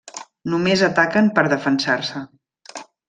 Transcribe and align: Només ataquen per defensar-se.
Només 0.53 0.83
ataquen 0.87 1.29
per 1.37 1.43
defensar-se. 1.53 2.23